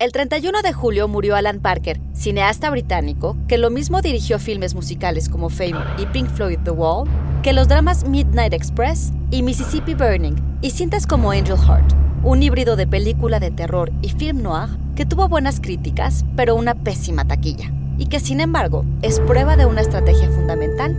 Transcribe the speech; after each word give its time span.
El 0.00 0.12
31 0.12 0.62
de 0.62 0.72
julio 0.72 1.08
murió 1.08 1.34
Alan 1.34 1.58
Parker, 1.58 2.00
cineasta 2.12 2.70
británico 2.70 3.36
que 3.48 3.58
lo 3.58 3.68
mismo 3.68 4.00
dirigió 4.00 4.38
filmes 4.38 4.76
musicales 4.76 5.28
como 5.28 5.48
Fame 5.48 5.82
y 5.98 6.06
Pink 6.06 6.28
Floyd 6.28 6.60
The 6.62 6.70
Wall, 6.70 7.08
que 7.42 7.52
los 7.52 7.66
dramas 7.66 8.08
Midnight 8.08 8.52
Express 8.52 9.12
y 9.32 9.42
Mississippi 9.42 9.94
Burning, 9.94 10.36
y 10.60 10.70
cintas 10.70 11.04
como 11.04 11.32
Angel 11.32 11.58
Heart, 11.58 11.94
un 12.22 12.40
híbrido 12.44 12.76
de 12.76 12.86
película 12.86 13.40
de 13.40 13.50
terror 13.50 13.90
y 14.00 14.10
film 14.10 14.40
noir 14.40 14.68
que 14.94 15.04
tuvo 15.04 15.26
buenas 15.26 15.58
críticas, 15.58 16.24
pero 16.36 16.54
una 16.54 16.76
pésima 16.76 17.26
taquilla, 17.26 17.72
y 17.98 18.06
que 18.06 18.20
sin 18.20 18.40
embargo 18.40 18.84
es 19.02 19.18
prueba 19.18 19.56
de 19.56 19.66
una 19.66 19.80
estrategia 19.80 20.17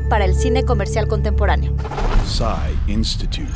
para 0.10 0.26
el 0.26 0.36
cine 0.36 0.66
comercial 0.66 1.08
contemporáneo. 1.08 1.74
Institute. 2.88 3.52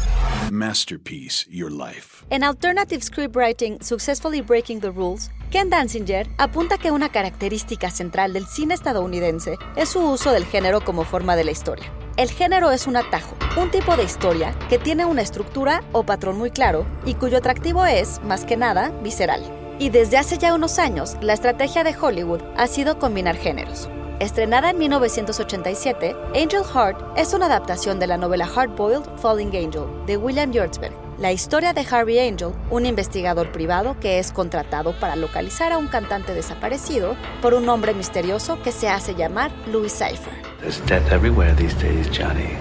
Masterpiece 0.52 1.46
Your 1.50 1.72
Life. 1.72 2.26
En 2.30 2.44
Alternative 2.44 3.02
Scriptwriting 3.02 3.82
Successfully 3.82 4.42
Breaking 4.42 4.82
the 4.82 4.90
Rules, 4.90 5.32
Ken 5.52 5.70
Danzinger 5.70 6.28
apunta 6.38 6.78
que 6.78 6.92
una 6.92 7.10
característica 7.10 7.90
central 7.90 8.34
del 8.34 8.46
cine 8.46 8.74
estadounidense 8.74 9.58
es 9.76 9.90
su 9.90 10.00
uso 10.00 10.32
del 10.32 10.46
género 10.46 10.84
como 10.84 11.04
forma 11.06 11.36
de 11.36 11.44
la 11.44 11.52
historia. 11.52 11.92
El 12.18 12.30
género 12.30 12.72
es 12.72 12.86
un 12.88 12.98
atajo, 12.98 13.36
un 13.60 13.72
tipo 13.72 13.96
de 13.96 14.04
historia 14.04 14.54
que 14.70 14.78
tiene 14.78 15.06
una 15.06 15.22
estructura 15.22 15.84
o 15.92 16.04
patrón 16.04 16.38
muy 16.38 16.52
claro 16.52 16.86
y 17.06 17.16
cuyo 17.16 17.38
atractivo 17.38 17.86
es, 17.86 18.22
más 18.24 18.46
que 18.46 18.58
nada, 18.58 18.90
visceral. 19.02 19.44
Y 19.80 19.90
desde 19.90 20.18
hace 20.18 20.38
ya 20.38 20.54
unos 20.54 20.78
años, 20.78 21.16
la 21.22 21.34
estrategia 21.34 21.84
de 21.84 21.96
Hollywood 21.96 22.42
ha 22.58 22.68
sido 22.68 23.00
combinar 23.00 23.38
géneros. 23.38 23.90
Estrenada 24.24 24.70
en 24.70 24.78
1987, 24.78 26.16
Angel 26.34 26.64
Heart 26.64 27.18
es 27.18 27.34
una 27.34 27.48
adaptación 27.48 28.00
de 28.00 28.08
la 28.08 28.16
novela 28.16 28.48
Hardboiled 28.48 29.04
Falling 29.18 29.50
Angel 29.50 29.84
de 30.08 30.16
William 30.16 30.54
Yurtsberg, 30.54 30.94
la 31.20 31.34
historia 31.34 31.74
de 31.74 31.82
Harvey 31.82 32.20
Angel, 32.20 32.54
un 32.70 32.86
investigador 32.86 33.52
privado 33.52 34.00
que 34.00 34.20
es 34.20 34.32
contratado 34.32 34.98
para 34.98 35.18
localizar 35.18 35.74
a 35.74 35.78
un 35.78 35.88
cantante 35.88 36.34
desaparecido 36.34 37.18
por 37.42 37.54
un 37.54 37.68
hombre 37.68 37.94
misterioso 37.94 38.62
que 38.64 38.72
se 38.72 38.88
hace 38.88 39.14
llamar 39.14 39.52
Louis 39.68 39.92
Cypher. 39.92 40.32
There's 40.62 40.82
death 40.86 41.12
everywhere 41.12 41.54
these 41.58 41.76
days, 41.76 42.10
Johnny. 42.10 42.56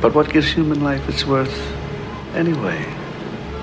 But 0.00 0.14
what 0.14 0.32
gives 0.32 0.50
human 0.56 0.82
life 0.82 1.06
its 1.10 1.26
worth 1.26 1.52
anyway? 2.34 2.86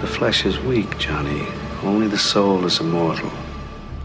The 0.02 0.08
flesh 0.08 0.46
is 0.46 0.60
weak, 0.60 1.00
Johnny. 1.00 1.48
Only 1.84 2.10
the 2.10 2.20
soul 2.20 2.64
is 2.68 2.80
immortal. 2.80 3.32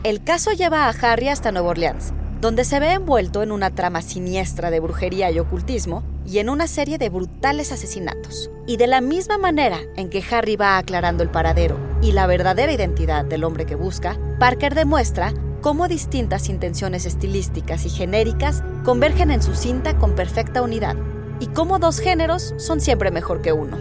El 0.03 0.25
caso 0.25 0.53
lleva 0.53 0.89
a 0.89 0.93
Harry 0.93 1.29
hasta 1.29 1.53
Nueva 1.53 1.69
Orleans, 1.69 2.13
donde 2.45 2.67
se 2.67 2.79
ve 2.79 2.93
envuelto 2.93 3.43
en 3.43 3.53
una 3.53 3.71
trama 3.71 4.03
siniestra 4.03 4.71
de 4.71 4.79
brujería 4.79 5.31
y 5.31 5.39
ocultismo 5.39 6.03
y 6.27 6.41
en 6.41 6.51
una 6.51 6.67
serie 6.67 6.99
de 6.99 7.09
brutales 7.09 7.73
asesinatos. 7.73 8.51
Y 8.67 8.77
de 8.77 8.87
la 8.87 9.01
misma 9.01 9.39
manera 9.39 9.79
en 9.97 10.11
que 10.11 10.23
Harry 10.31 10.55
va 10.55 10.77
aclarando 10.77 11.23
el 11.23 11.31
paradero 11.31 11.79
y 12.03 12.13
la 12.13 12.27
verdadera 12.27 12.71
identidad 12.71 13.25
del 13.25 13.45
hombre 13.45 13.65
que 13.65 13.77
busca, 13.77 14.19
Parker 14.39 14.75
demuestra 14.75 15.33
cómo 15.63 15.89
distintas 15.89 16.51
intenciones 16.51 17.07
estilísticas 17.07 17.87
y 17.87 17.89
genéricas 17.89 18.63
convergen 18.85 19.31
en 19.31 19.43
su 19.43 19.55
cinta 19.55 19.97
con 19.97 20.15
perfecta 20.15 20.61
unidad, 20.61 20.97
y 21.41 21.47
cómo 21.47 21.79
dos 21.79 21.99
géneros 21.99 22.53
son 22.59 22.83
siempre 22.83 23.11
mejor 23.11 23.41
que 23.41 23.55
uno. 23.55 23.79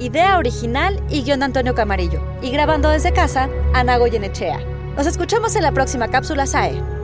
Idea 0.00 0.36
original 0.36 1.02
y 1.08 1.22
guion 1.22 1.38
de 1.38 1.46
Antonio 1.46 1.74
Camarillo, 1.74 2.20
y 2.42 2.50
grabando 2.50 2.90
desde 2.90 3.14
casa, 3.14 3.48
Ana 3.72 3.96
Goyenechea. 3.96 4.60
Nos 4.98 5.06
escuchamos 5.06 5.56
en 5.56 5.62
la 5.62 5.72
próxima 5.72 6.08
cápsula 6.08 6.44
SAE. 6.44 7.01